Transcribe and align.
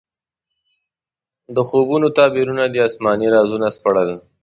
د 1.55 1.57
خوبونو 1.67 2.07
تعبیرونه 2.17 2.63
دې 2.73 2.79
اسماني 2.89 3.27
رازونه 3.35 3.67
سپړل. 3.75 4.09